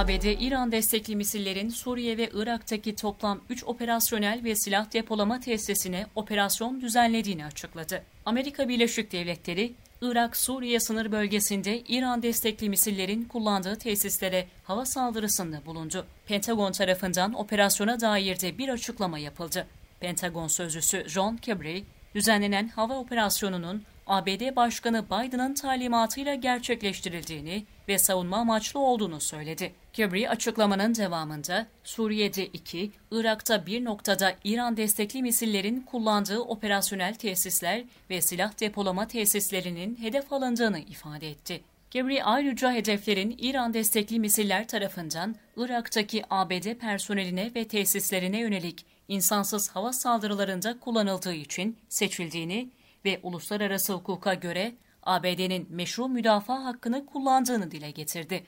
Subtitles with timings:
[0.00, 6.80] ABD, İran destekli misillerin Suriye ve Irak'taki toplam 3 operasyonel ve silah depolama tesisine operasyon
[6.80, 8.02] düzenlediğini açıkladı.
[8.26, 16.06] Amerika Birleşik Devletleri, Irak-Suriye sınır bölgesinde İran destekli misillerin kullandığı tesislere hava saldırısında bulundu.
[16.26, 19.66] Pentagon tarafından operasyona dair de bir açıklama yapıldı.
[20.00, 21.78] Pentagon sözcüsü John Kirby,
[22.14, 29.72] düzenlenen hava operasyonunun ABD Başkanı Biden'ın talimatıyla gerçekleştirildiğini ve savunma amaçlı olduğunu söyledi.
[29.92, 38.22] Kirby açıklamanın devamında Suriye'de iki, Irak'ta bir noktada İran destekli misillerin kullandığı operasyonel tesisler ve
[38.22, 41.60] silah depolama tesislerinin hedef alındığını ifade etti.
[41.90, 49.92] Gebri ayrıca hedeflerin İran destekli misiller tarafından Irak'taki ABD personeline ve tesislerine yönelik insansız hava
[49.92, 52.70] saldırılarında kullanıldığı için seçildiğini
[53.04, 58.46] ve uluslararası hukuka göre ABD'nin meşru müdafaa hakkını kullandığını dile getirdi.